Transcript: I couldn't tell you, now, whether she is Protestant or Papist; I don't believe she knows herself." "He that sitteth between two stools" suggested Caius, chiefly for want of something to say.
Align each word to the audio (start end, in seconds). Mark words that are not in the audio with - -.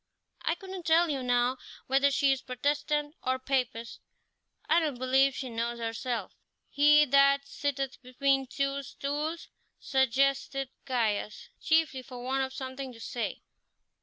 I 0.43 0.55
couldn't 0.55 0.87
tell 0.87 1.11
you, 1.11 1.21
now, 1.21 1.59
whether 1.85 2.09
she 2.09 2.31
is 2.31 2.41
Protestant 2.41 3.13
or 3.21 3.37
Papist; 3.37 3.99
I 4.67 4.79
don't 4.79 4.97
believe 4.97 5.35
she 5.35 5.47
knows 5.47 5.77
herself." 5.77 6.33
"He 6.71 7.05
that 7.05 7.45
sitteth 7.47 8.01
between 8.01 8.47
two 8.47 8.81
stools" 8.81 9.49
suggested 9.79 10.69
Caius, 10.87 11.49
chiefly 11.61 12.01
for 12.01 12.19
want 12.23 12.43
of 12.43 12.51
something 12.51 12.91
to 12.93 12.99
say. 12.99 13.43